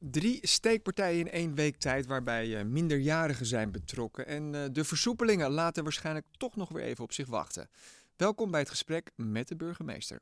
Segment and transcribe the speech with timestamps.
[0.00, 4.26] Drie steekpartijen in één week tijd waarbij uh, minderjarigen zijn betrokken.
[4.26, 7.68] En uh, de versoepelingen laten waarschijnlijk toch nog weer even op zich wachten.
[8.16, 10.20] Welkom bij het gesprek met de burgemeester.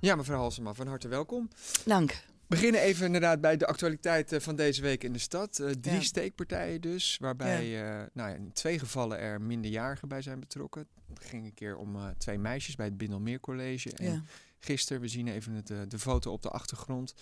[0.00, 1.48] Ja, mevrouw Halsema, van harte welkom.
[1.84, 2.22] Dank.
[2.50, 5.58] We beginnen even inderdaad bij de actualiteit van deze week in de stad.
[5.58, 6.00] Uh, drie ja.
[6.00, 8.00] steekpartijen dus, waarbij ja.
[8.00, 10.86] uh, nou ja, in twee gevallen er minderjarigen bij zijn betrokken.
[11.14, 13.92] Het ging een keer om uh, twee meisjes bij het Bindelmeer College.
[13.92, 14.22] En ja.
[14.58, 17.14] gisteren, we zien even het, de foto op de achtergrond,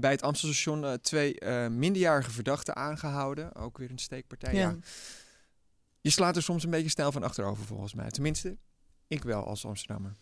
[0.00, 3.54] bij het Amstelstation twee minderjarige verdachten aangehouden.
[3.54, 4.54] Ook weer een steekpartij.
[4.54, 4.76] Ja.
[6.00, 8.10] Je slaat er soms een beetje stijl van achterover volgens mij.
[8.10, 8.56] Tenminste,
[9.06, 10.14] ik wel als Amsterdammer.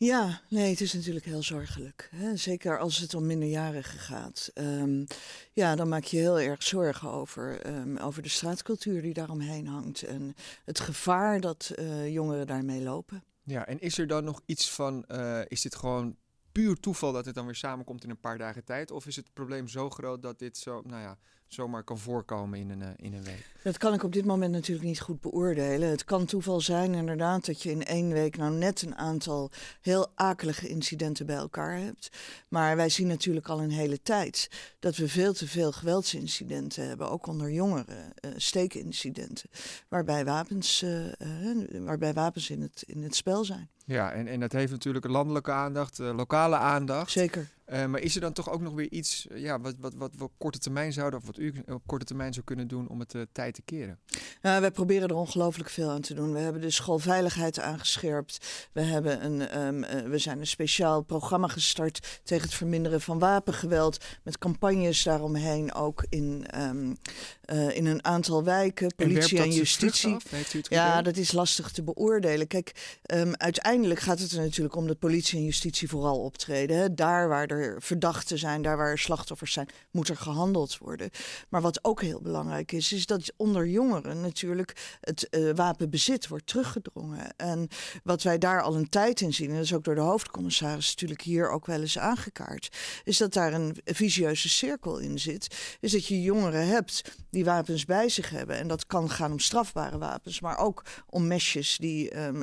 [0.00, 2.08] Ja, nee, het is natuurlijk heel zorgelijk.
[2.14, 2.36] Hè?
[2.36, 4.50] Zeker als het om minderjarigen gaat.
[4.54, 5.06] Um,
[5.52, 10.02] ja, dan maak je heel erg zorgen over, um, over de straatcultuur die daaromheen hangt.
[10.02, 10.34] En
[10.64, 13.24] het gevaar dat uh, jongeren daarmee lopen.
[13.42, 16.16] Ja, en is er dan nog iets van, uh, is dit gewoon
[16.52, 18.90] puur toeval dat het dan weer samenkomt in een paar dagen tijd?
[18.90, 21.18] Of is het probleem zo groot dat dit zo, nou ja,
[21.48, 23.46] zomaar kan voorkomen in een, uh, in een week?
[23.62, 25.88] Dat kan ik op dit moment natuurlijk niet goed beoordelen.
[25.88, 30.12] Het kan toeval zijn inderdaad dat je in één week nou net een aantal heel
[30.14, 32.08] akelige incidenten bij elkaar hebt.
[32.48, 37.10] Maar wij zien natuurlijk al een hele tijd dat we veel te veel geweldsincidenten hebben,
[37.10, 39.50] ook onder jongeren, uh, steekincidenten,
[39.88, 43.68] waarbij wapens, uh, waarbij wapens in het, in het spel zijn.
[43.84, 47.10] Ja, en, en dat heeft natuurlijk landelijke aandacht, lokale aandacht.
[47.10, 47.48] Zeker.
[47.72, 50.24] Uh, maar is er dan toch ook nog weer iets ja, wat, wat, wat we
[50.24, 53.14] op korte termijn zouden, of wat u op korte termijn zou kunnen doen om het
[53.14, 53.98] uh, tijd te keren?
[54.42, 56.32] Nou, wij proberen er ongelooflijk veel aan te doen.
[56.32, 58.68] We hebben de schoolveiligheid aangescherpt.
[58.72, 63.18] We, hebben een, um, uh, we zijn een speciaal programma gestart tegen het verminderen van
[63.18, 64.04] wapengeweld.
[64.22, 66.96] Met campagnes daaromheen ook in, um,
[67.72, 68.94] in een aantal wijken.
[68.96, 70.16] Politie en, en justitie.
[70.62, 72.46] ja, dat is lastig te beoordelen.
[72.46, 76.76] Kijk, um, uiteindelijk gaat het er natuurlijk om dat politie en justitie vooral optreden.
[76.76, 76.94] Hè.
[76.94, 81.10] Daar waar er verdachten zijn, daar waar er slachtoffers zijn, moet er gehandeld worden.
[81.48, 86.46] Maar wat ook heel belangrijk is, is dat onder jongeren natuurlijk het uh, wapenbezit wordt
[86.46, 87.36] teruggedrongen.
[87.36, 87.68] En
[88.02, 90.88] wat wij daar al een tijd in zien, en dat is ook door de hoofdcommissaris
[90.88, 95.76] natuurlijk hier ook wel eens aangekaart, is dat daar een visieuze cirkel in zit.
[95.80, 98.56] Is dat je jongeren hebt die wapens bij zich hebben.
[98.58, 102.38] En dat kan gaan om strafbare wapens, maar ook om mesjes die um,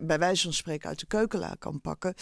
[0.00, 2.14] bij wijze van spreken uit de keukenla kan pakken.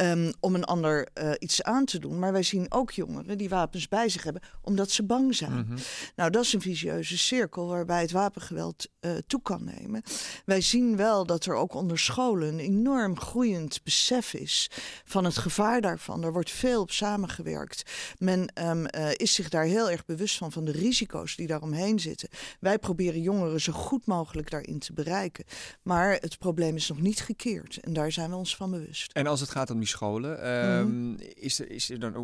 [0.00, 2.18] Um, om een ander uh, iets aan te doen.
[2.18, 5.66] Maar wij zien ook jongeren die wapens bij zich hebben omdat ze bang zijn.
[5.68, 5.78] Mhm.
[6.16, 10.02] Nou, dat is een visieuze cirkel waarbij het wapengeweld uh, toe kan nemen.
[10.44, 14.70] Wij zien wel dat er ook onder scholen een enorm groeiend besef is
[15.04, 16.24] van het gevaar daarvan.
[16.24, 17.82] Er wordt veel op samengewerkt.
[18.18, 22.00] Men um, uh, is zich daar heel erg bewust van, van de risico's die daaromheen
[22.00, 22.28] zitten.
[22.60, 25.44] Wij proberen jongeren zo goed mogelijk daarin te bereiken.
[25.82, 27.78] Maar het probleem is nog niet gekeerd.
[27.80, 29.12] En daar zijn we ons van bewust.
[29.12, 31.16] En als het gaat om die scholen, um, mm-hmm.
[31.34, 32.14] is er is er dan,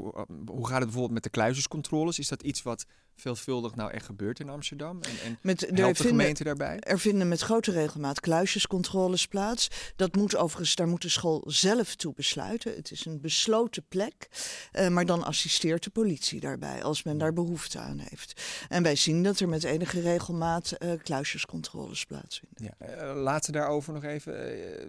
[0.47, 2.19] hoe gaat het bijvoorbeeld met de kluisjescontroles?
[2.19, 2.87] Is dat iets wat
[3.21, 5.01] veelvuldig nou echt gebeurt in Amsterdam?
[5.03, 6.79] En, en met, helpt de vinden, gemeente daarbij?
[6.79, 9.69] Er vinden met grote regelmaat kluisjescontroles plaats.
[9.97, 12.75] Dat moet overigens, daar moet de school zelf toe besluiten.
[12.75, 14.29] Het is een besloten plek.
[14.73, 18.43] Uh, maar dan assisteert de politie daarbij als men daar behoefte aan heeft.
[18.69, 22.75] En wij zien dat er met enige regelmaat uh, kluisjescontroles plaatsvinden.
[22.79, 24.35] Ja, uh, laten daarover nog even.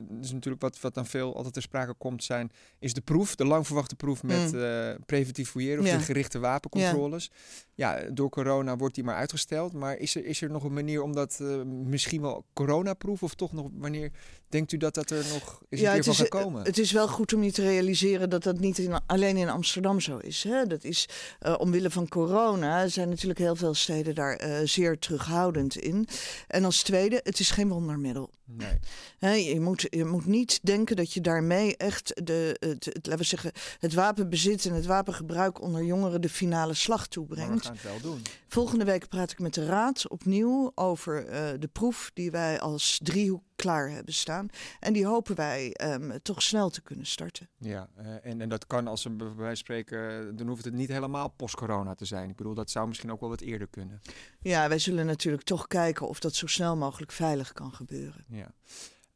[0.10, 3.46] dus natuurlijk wat, wat dan veel altijd ter sprake komt zijn, is de proef, de
[3.46, 4.98] lang verwachte proef met mm.
[5.06, 5.98] preventief fouilleren of Ja.
[5.98, 7.32] de gerichte wapencontroles.
[7.74, 7.98] Ja.
[7.98, 9.74] ja, door corona wordt die maar uitgesteld.
[9.74, 13.36] Maar is er, is er nog een manier om dat uh, misschien wel coronaproef of
[13.36, 14.12] toch nog wanneer
[14.52, 16.64] denkt u dat dat er nog is ja, een het keer is, van gaat komen?
[16.64, 20.00] Het is wel goed om je te realiseren dat dat niet in, alleen in Amsterdam
[20.00, 20.44] zo is.
[20.44, 20.66] Hè?
[20.66, 21.10] Dat is
[21.42, 26.08] uh, omwille van corona zijn natuurlijk heel veel steden daar uh, zeer terughoudend in.
[26.48, 28.30] En als tweede, het is geen wondermiddel.
[28.58, 28.80] Nee.
[29.18, 33.18] He, je, moet, je moet niet denken dat je daarmee echt de, het, het, laten
[33.18, 37.64] we zeggen, het wapenbezit en het wapengebruik onder jongeren de finale slag toebrengt.
[37.64, 38.22] Maar we gaan het wel doen.
[38.48, 43.00] Volgende week praat ik met de Raad opnieuw over uh, de proef die wij als
[43.04, 44.41] driehoek klaar hebben staan.
[44.80, 47.50] En die hopen wij um, toch snel te kunnen starten.
[47.58, 51.30] Ja, uh, en, en dat kan als we bij spreken, dan hoeft het niet helemaal
[51.30, 52.30] post-corona te zijn.
[52.30, 54.02] Ik bedoel, dat zou misschien ook wel wat eerder kunnen.
[54.40, 58.26] Ja, wij zullen natuurlijk toch kijken of dat zo snel mogelijk veilig kan gebeuren.
[58.28, 58.54] Ja.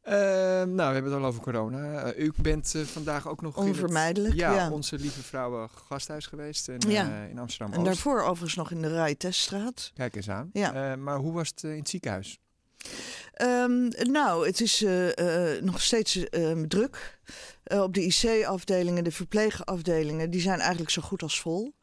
[0.08, 2.14] Uh, nou, we hebben het al over corona.
[2.14, 4.32] Uh, u bent uh, vandaag ook nog onvermijdelijk.
[4.32, 7.22] Het, ja, ja, onze lieve vrouwen gasthuis geweest in, ja.
[7.22, 7.74] in Amsterdam.
[7.78, 9.90] En daarvoor overigens nog in de Rijteststraat.
[9.94, 10.50] Kijk eens aan.
[10.52, 10.96] Ja.
[10.96, 12.38] maar hoe was het in het ziekenhuis?
[13.42, 17.18] Um, nou, het is uh, uh, nog steeds uh, druk.
[17.64, 21.74] op de IC-afdelingen, de verpleegafdelingen, die zijn eigenlijk zo goed als vol.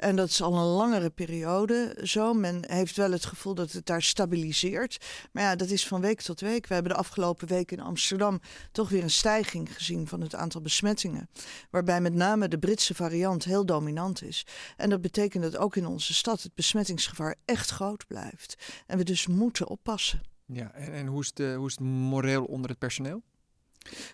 [0.00, 2.32] En dat is al een langere periode zo.
[2.32, 5.06] Men heeft wel het gevoel dat het daar stabiliseert.
[5.32, 6.66] Maar ja, dat is van week tot week.
[6.66, 8.40] We hebben de afgelopen week in Amsterdam
[8.72, 11.30] toch weer een stijging gezien van het aantal besmettingen.
[11.70, 14.46] Waarbij met name de Britse variant heel dominant is.
[14.76, 18.54] En dat betekent dat ook in onze stad het besmettingsgevaar echt groot blijft.
[18.86, 20.30] En we dus moeten oppassen.
[20.52, 23.22] Ja, en, en hoe, is de, hoe is het moreel onder het personeel?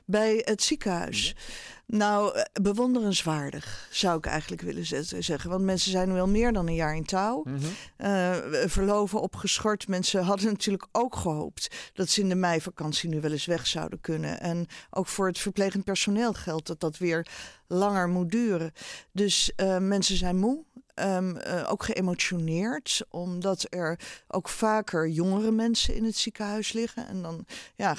[0.04, 1.36] Bij het ziekenhuis.
[1.86, 4.86] Nou, eh, bewonderenswaardig zou ik eigenlijk willen
[5.22, 5.50] zeggen.
[5.50, 7.44] Want mensen zijn nu al meer dan een jaar in touw.
[7.44, 7.60] Mm
[8.66, 9.88] verloven opgeschort.
[9.88, 14.00] Mensen hadden natuurlijk ook gehoopt dat ze in de meivakantie nu wel eens weg zouden
[14.00, 14.40] kunnen.
[14.40, 17.26] En ook voor het verplegend personeel geldt dat dat weer
[17.66, 18.72] langer moet duren.
[19.12, 20.64] Dus uh, mensen zijn moe.
[21.00, 23.98] Um, uh, ook geëmotioneerd, omdat er
[24.28, 27.08] ook vaker jongere mensen in het ziekenhuis liggen.
[27.08, 27.44] En dan,
[27.74, 27.94] ja,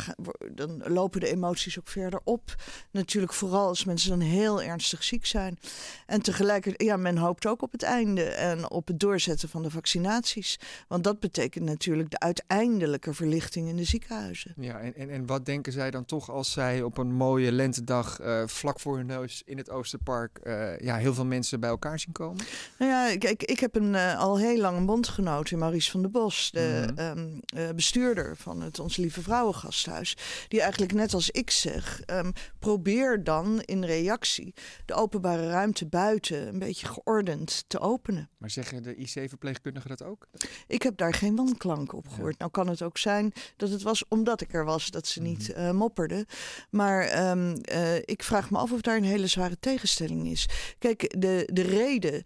[0.52, 2.56] dan lopen de emoties ook verder op.
[2.92, 5.60] Natuurlijk vooral als mensen dan heel ernstig ziek zijn.
[6.06, 9.72] En tegelijkertijd, ja, men hoopt ook op het einde en op het doorzetten van de
[9.72, 10.60] vaccinaties.
[10.88, 14.54] Want dat betekent natuurlijk de uiteindelijke verlichting in de ziekenhuizen.
[14.56, 18.22] Ja, en, en, en wat denken zij dan toch als zij op een mooie lentedag
[18.22, 22.00] uh, vlak voor hun neus in het Oosterpark uh, ja, heel veel mensen bij elkaar
[22.00, 22.46] zien komen?
[22.88, 26.02] Nou ja, kijk, ik heb een, uh, al heel lang een bondgenoot in Maurice van
[26.02, 27.42] der Bos, de mm -hmm.
[27.58, 30.18] um, bestuurder van het Onze Lieve Vrouwengasthuis.
[30.48, 34.54] Die eigenlijk net als ik zeg, um, probeer dan in reactie
[34.86, 38.30] de openbare ruimte buiten een beetje geordend te openen.
[38.38, 40.28] Maar zeggen de IC-verpleegkundigen dat ook?
[40.68, 42.32] Ik heb daar geen wanklank op gehoord.
[42.32, 42.38] Ja.
[42.38, 45.50] Nou kan het ook zijn dat het was omdat ik er was dat ze niet
[45.50, 46.26] uh, mopperden.
[46.70, 50.50] Maar um, uh, ik vraag me af of daar een hele zware tegenstelling is.
[50.80, 52.24] Kijk, de, de reden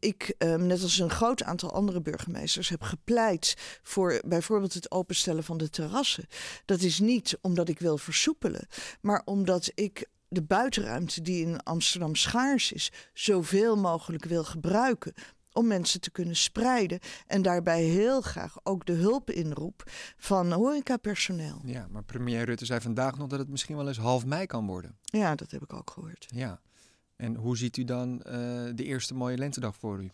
[0.00, 4.90] dat ik, um, net als een groot aantal andere burgemeesters, heb gepleit voor bijvoorbeeld het
[4.90, 6.26] openstellen van de terrassen.
[6.64, 8.66] Dat is niet omdat ik wil versoepelen,
[9.00, 15.14] maar omdat ik de buitenruimte die in Amsterdam schaars is, zoveel mogelijk wil gebruiken
[15.52, 16.98] om mensen te kunnen spreiden.
[17.26, 19.82] En daarbij heel graag ook de hulp inroep
[20.16, 21.60] van horecapersoneel.
[21.64, 24.66] Ja, maar premier Rutte zei vandaag nog dat het misschien wel eens half mei kan
[24.66, 24.98] worden.
[25.04, 26.26] Ja, dat heb ik ook gehoord.
[26.28, 26.60] Ja.
[27.16, 28.32] En hoe ziet u dan uh,
[28.74, 30.10] de eerste mooie lentedag voor u?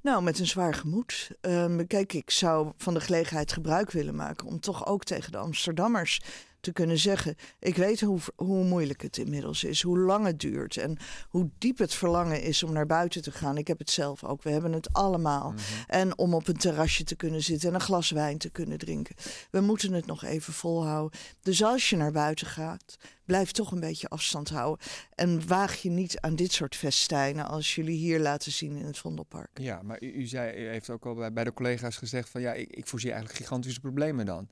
[0.00, 1.30] Nou, met een zwaar gemoed.
[1.40, 5.38] Um, kijk, ik zou van de gelegenheid gebruik willen maken om toch ook tegen de
[5.38, 6.20] Amsterdammers
[6.64, 7.36] te kunnen zeggen.
[7.58, 10.96] Ik weet hoe, hoe moeilijk het inmiddels is, hoe lang het duurt en
[11.28, 13.56] hoe diep het verlangen is om naar buiten te gaan.
[13.56, 14.42] Ik heb het zelf ook.
[14.42, 15.50] We hebben het allemaal.
[15.50, 15.84] Mm -hmm.
[15.86, 19.16] En om op een terrasje te kunnen zitten en een glas wijn te kunnen drinken.
[19.50, 21.20] We moeten het nog even volhouden.
[21.42, 24.86] Dus als je naar buiten gaat, blijf toch een beetje afstand houden.
[25.14, 28.98] En waag je niet aan dit soort festijnen als jullie hier laten zien in het
[28.98, 29.58] Vondelpark.
[29.60, 32.40] Ja, maar u, u, zei, u heeft ook al bij, bij de collega's gezegd van
[32.40, 34.48] ja, ik, ik voorzie eigenlijk gigantische problemen dan.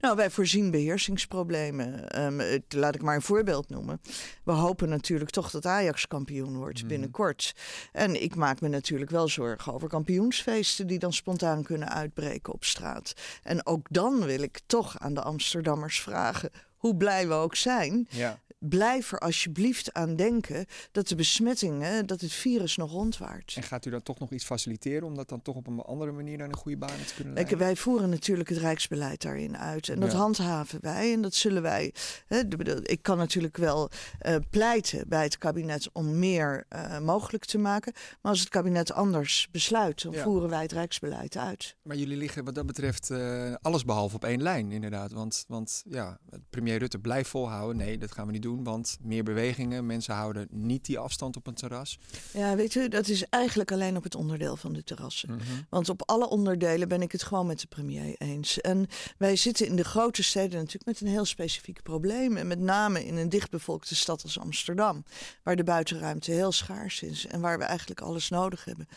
[0.00, 2.20] Nou, wij voorzien beheersingsproblemen.
[2.22, 4.00] Um, laat ik maar een voorbeeld noemen.
[4.44, 6.88] We hopen natuurlijk toch dat Ajax kampioen wordt mm.
[6.88, 7.54] binnenkort.
[7.92, 12.64] En ik maak me natuurlijk wel zorgen over kampioensfeesten die dan spontaan kunnen uitbreken op
[12.64, 13.12] straat.
[13.42, 16.50] En ook dan wil ik toch aan de Amsterdammers vragen
[16.82, 18.40] hoe blij we ook zijn, ja.
[18.68, 23.52] Blijf er alsjeblieft aan denken dat de besmettingen, dat het virus nog rondwaart.
[23.56, 26.12] En gaat u dan toch nog iets faciliteren om dat dan toch op een andere
[26.12, 27.58] manier naar een goede baan te kunnen leiden?
[27.58, 30.18] Wij voeren natuurlijk het Rijksbeleid daarin uit en dat ja.
[30.18, 31.94] handhaven wij en dat zullen wij.
[32.26, 32.40] Hè,
[32.82, 33.90] ik kan natuurlijk wel
[34.26, 38.92] uh, pleiten bij het kabinet om meer uh, mogelijk te maken, maar als het kabinet
[38.92, 40.22] anders besluit, dan ja.
[40.22, 41.76] voeren wij het Rijksbeleid uit.
[41.82, 45.12] Maar jullie liggen wat dat betreft uh, alles behalve op één lijn, inderdaad.
[45.12, 46.18] Want, want ja,
[46.50, 47.76] premier Rutte blijft volhouden.
[47.76, 49.86] Nee, dat gaan we niet doen, want meer bewegingen.
[49.86, 51.98] Mensen houden niet die afstand op een terras.
[52.32, 55.30] Ja, weet u, dat is eigenlijk alleen op het onderdeel van de terrassen.
[55.30, 55.66] Mm -hmm.
[55.70, 58.60] Want op alle onderdelen ben ik het gewoon met de premier eens.
[58.60, 58.86] En
[59.18, 62.36] wij zitten in de grote steden natuurlijk met een heel specifiek probleem.
[62.36, 65.04] En met name in een dichtbevolkte stad als Amsterdam,
[65.42, 68.88] waar de buitenruimte heel schaars is en waar we eigenlijk alles nodig hebben.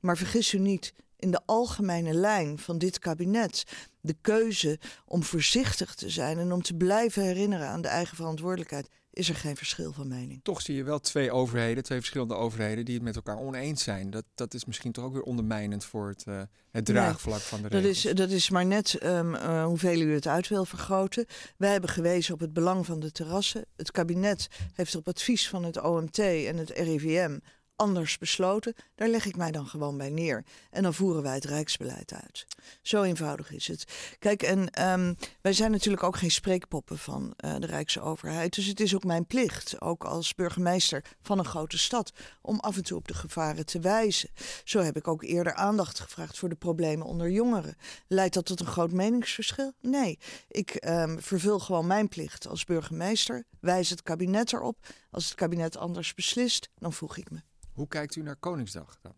[0.00, 3.64] Maar vergis u niet, in de algemene lijn van dit kabinet
[4.00, 8.88] de keuze om voorzichtig te zijn en om te blijven herinneren aan de eigen verantwoordelijkheid,
[9.12, 10.40] is er geen verschil van mening.
[10.42, 14.10] Toch zie je wel twee overheden, twee verschillende overheden, die het met elkaar oneens zijn.
[14.10, 17.62] Dat, dat is misschien toch ook weer ondermijnend voor het, uh, het draagvlak nee, van
[17.62, 18.02] de regels.
[18.02, 21.26] Dat is, dat is maar net um, uh, hoeveel u het uit wil vergroten.
[21.56, 23.64] Wij hebben gewezen op het belang van de terrassen.
[23.76, 27.38] Het kabinet heeft op advies van het OMT en het RIVM
[27.80, 28.74] anders besloten.
[28.94, 30.44] Daar leg ik mij dan gewoon bij neer.
[30.70, 32.46] En dan voeren wij het Rijksbeleid uit.
[32.82, 33.84] Zo eenvoudig is het.
[34.18, 38.54] Kijk, en um, wij zijn natuurlijk ook geen spreekpoppen van uh, de Rijksoverheid.
[38.54, 42.76] Dus het is ook mijn plicht, ook als burgemeester van een grote stad, om af
[42.76, 44.30] en toe op de gevaren te wijzen.
[44.64, 47.76] Zo heb ik ook eerder aandacht gevraagd voor de problemen onder jongeren.
[48.06, 49.72] Leidt dat tot een groot meningsverschil?
[49.80, 50.18] Nee.
[50.48, 54.86] Ik um, vervul gewoon mijn plicht als burgemeester, wijs het kabinet erop.
[55.10, 57.49] Als het kabinet anders beslist, dan voeg ik me.
[57.72, 59.14] Hoe kijkt u naar Koningsdag dan?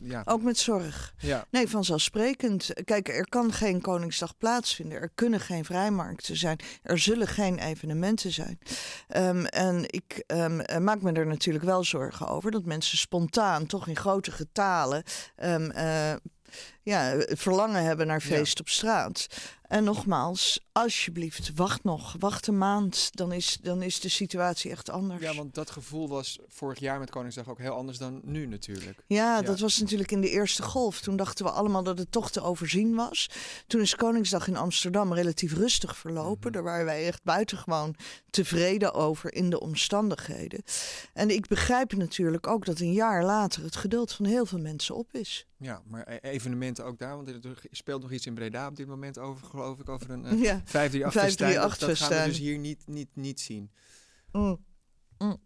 [0.00, 0.22] ja.
[0.24, 1.14] Ook met zorg.
[1.18, 1.46] Ja.
[1.50, 2.70] Nee, vanzelfsprekend.
[2.84, 5.00] Kijk, er kan geen Koningsdag plaatsvinden.
[5.00, 6.58] Er kunnen geen vrijmarkten zijn.
[6.82, 8.58] Er zullen geen evenementen zijn.
[9.08, 13.88] Ehm, en ik um, maak me er natuurlijk wel zorgen over dat mensen spontaan, toch
[13.88, 15.02] in grote getalen,
[15.44, 16.14] um, uh,
[16.86, 19.26] ja, verlangen hebben naar feest op straat.
[19.68, 22.16] En nogmaals, alsjeblieft, wacht nog.
[22.18, 25.22] Wacht een maand, dan is, dan is de situatie echt anders.
[25.22, 29.02] Ja, want dat gevoel was vorig jaar met Koningsdag ook heel anders dan nu natuurlijk.
[29.06, 31.00] Ja, dat was natuurlijk in de eerste golf.
[31.00, 33.30] Toen dachten we allemaal dat het toch te overzien was.
[33.66, 36.50] Toen is Koningsdag in Amsterdam relatief rustig verlopen.
[36.50, 36.52] Mhm.
[36.52, 37.96] Daar waren wij echt buitengewoon
[38.30, 40.62] tevreden over in de omstandigheden.
[41.12, 44.94] En ik begrijp natuurlijk ook dat een jaar later het geduld van heel veel mensen
[44.94, 45.46] op is.
[45.58, 46.18] Ja, maar e-,
[46.80, 49.88] ook daar, want er speelt nog iets in Breda op dit moment over, geloof ik,
[49.88, 50.62] over een uh, ja.
[50.64, 53.70] 538 dat, dat gaan we dus hier niet, niet, niet zien.
[54.32, 54.64] Mm.
[55.18, 55.38] Mm.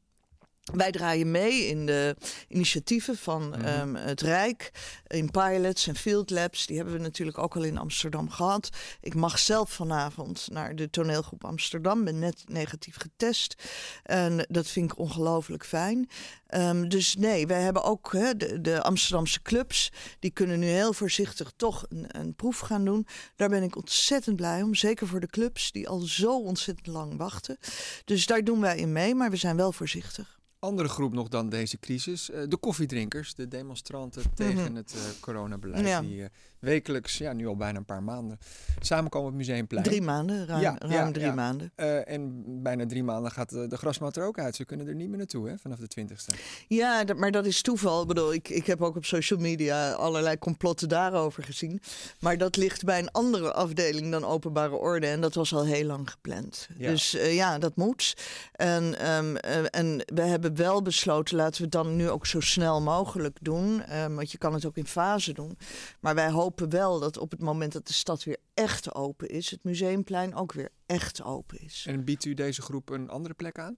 [0.73, 2.17] Wij draaien mee in de
[2.49, 3.64] initiatieven van mhm.
[3.64, 4.71] ehm, het Rijk,
[5.07, 6.67] in pilots en field labs.
[6.67, 8.69] Die hebben we natuurlijk ook al in Amsterdam gehad.
[9.00, 12.05] Ik mag zelf vanavond naar de toneelgroep Amsterdam.
[12.05, 13.55] Ben net negatief getest.
[14.02, 16.09] En dat vind ik ongelooflijk fijn.
[16.47, 19.93] Ehm, dus nee, wij hebben ook de, de, Amsterdamse clubs.
[20.19, 23.07] Die kunnen nu heel voorzichtig toch een, een proef gaan doen.
[23.37, 24.75] Daar ben ik ontzettend blij om.
[24.75, 27.59] Zeker voor de clubs die al zo ontzettend lang wachten.
[28.05, 31.49] Dus daar doen wij in mee, maar we zijn wel voorzichtig andere groep nog dan
[31.49, 32.31] deze crisis.
[32.31, 34.35] Uh, de koffiedrinkers, de demonstranten mhm.
[34.35, 36.02] tegen het uh, coronabeleid.
[36.02, 36.26] Die uh,
[36.61, 38.38] wekelijks, ja, nu al bijna een paar maanden,
[38.81, 39.85] samenkomen op het Museumplein.
[39.85, 41.73] Drie maanden, ruim, ja, ruim drie maanden.
[42.05, 44.57] en bijna drie maanden gaat de, de grasmat er ook uit.
[44.57, 46.33] Ze kunnen er niet meer naartoe, hè, vanaf de twintigste.
[46.69, 48.02] Ja, dat, maar dat is toeval.
[48.02, 51.81] Ik bedoel, ik, ik heb ook op social media allerlei complotten daarover gezien.
[52.21, 55.07] Maar dat ligt bij een andere afdeling dan openbare orde.
[55.07, 56.69] En dat was al heel lang gepland.
[56.79, 58.17] Dus ja, dat moet.
[58.52, 62.81] En, um, en we hebben wel besloten, laten we het dan nu ook zo snel
[62.81, 63.83] mogelijk doen.
[64.02, 65.59] Um, want je kan het ook in fase doen.
[66.00, 69.50] Maar wij hopen wel dat op het moment dat de stad weer echt open is,
[69.50, 71.85] het museumplein ook weer echt open is.
[71.88, 73.76] En biedt u deze groep een andere plek aan?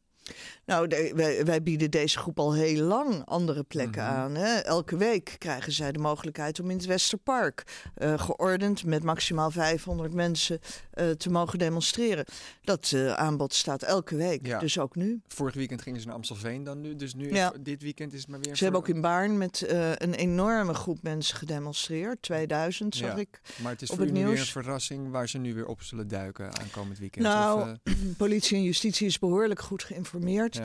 [0.67, 4.13] Nou, wij, wij, bieden deze groep al heel lang andere plekken mhm.
[4.13, 4.35] aan.
[4.35, 4.59] Hè.
[4.59, 10.15] Elke week krijgen zij de mogelijkheid om in het Westerpark uh, geordend met maximaal 500
[10.15, 10.59] mensen
[10.95, 12.25] uh, te mogen demonstreren.
[12.65, 14.59] Dat uh, aanbod staat elke week, ja.
[14.59, 15.21] dus ook nu.
[15.29, 17.53] Vorig weekend gingen ze naar Amstelveen dan nu, dus nu ja.
[17.61, 18.57] dit weekend is het maar weer.
[18.57, 19.65] Ze hebben ook in Baarn met
[19.97, 23.17] een enorme groep mensen gedemonstreerd, 2000 zag ja.
[23.17, 23.41] ik.
[23.63, 26.09] Maar het is voor het nu weer een verrassing waar ze nu weer op zullen
[26.09, 27.25] duiken aankomend weekend.
[27.25, 30.61] Nou, of, politie en justitie is behoorlijk goed geïnformeerd.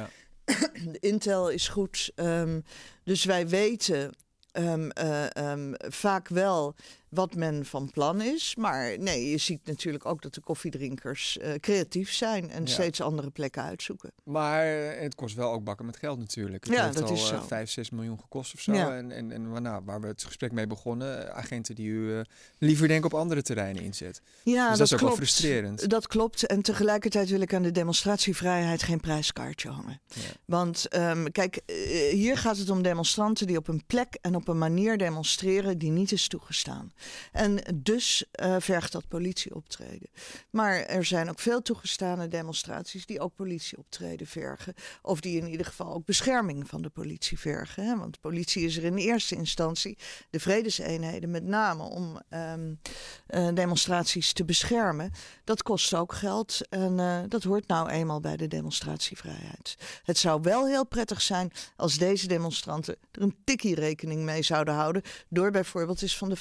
[0.83, 2.11] De intel is goed.
[2.15, 2.63] Um,
[3.03, 4.13] dus wij weten
[4.53, 6.75] um, uh, um, vaak wel
[7.09, 8.55] wat men van plan is.
[8.55, 13.29] Maar nee, je ziet natuurlijk ook dat de koffiedrinkers uh, creatief zijn en steeds andere
[13.29, 14.11] plekken uitzoeken.
[14.23, 16.63] Maar eh, het kost wel ook bakken met geld natuurlijk.
[16.63, 17.41] Het ja, heeft dat al, is zo.
[17.41, 18.73] 5, 6 miljoen gekost of zo.
[18.73, 18.95] Ja.
[18.95, 22.21] En, en, en nou, waar we het gesprek mee begonnen, agenten die u uh,
[22.57, 24.21] liever denk op andere terreinen inzet.
[24.43, 25.17] Ja, dus dat, dat is ook klopt.
[25.17, 25.89] wel frustrerend.
[25.89, 26.45] Dat klopt.
[26.45, 30.01] En tegelijkertijd wil ik aan de demonstratievrijheid geen prijskaartje hangen.
[30.45, 31.61] Want um, kijk,
[32.11, 35.91] hier gaat het om demonstranten die op een plek en op een manier demonstreren die
[35.91, 36.91] niet is toegestaan.
[37.31, 40.09] En dus uh, vergt dat politieoptreden.
[40.49, 44.73] Maar er zijn ook veel toegestane demonstraties die ook politieoptreden vergen.
[45.01, 47.85] Of die in ieder geval ook bescherming van de politie vergen.
[47.85, 47.97] Hè?
[47.97, 49.97] Want politie is er in eerste instantie,
[50.29, 52.79] de vredeseenheden met name, om um,
[53.29, 55.11] uh, demonstraties te beschermen.
[55.43, 59.75] Dat kost ook geld en uh, dat hoort nou eenmaal bij de demonstratievrijheid.
[60.03, 64.73] Het zou wel heel prettig zijn als deze demonstranten er een tikkie rekening mee zouden
[64.73, 65.01] houden.
[65.29, 66.35] Door bijvoorbeeld eens van de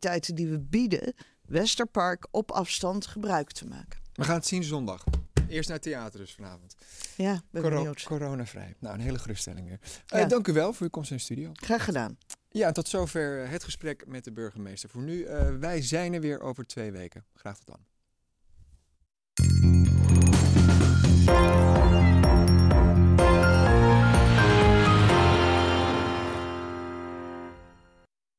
[0.00, 1.14] tijden die we bieden,
[1.46, 4.00] Westerpark, op afstand gebruik te maken.
[4.12, 5.04] We gaan het zien zondag.
[5.48, 6.74] Eerst naar theater dus vanavond.
[7.16, 8.74] Ja, ben Coro Coronavrij.
[8.78, 9.78] Nou, een hele geruststelling weer.
[10.06, 11.50] Eh, dank u wel voor uw komst in de studio.
[11.52, 12.18] Graag gedaan.
[12.48, 14.90] Ja, tot zover eh, het gesprek met de burgemeester.
[14.90, 17.24] Voor nu, eh, wij zijn er weer over twee weken.
[17.34, 17.88] Graag tot dan.